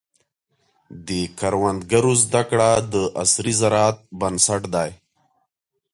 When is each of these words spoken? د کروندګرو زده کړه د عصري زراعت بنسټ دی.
د 1.07 1.09
کروندګرو 1.39 2.13
زده 2.23 2.41
کړه 2.49 2.71
د 2.91 2.93
عصري 3.21 3.53
زراعت 3.61 3.97
بنسټ 4.19 4.61
دی. 4.75 4.91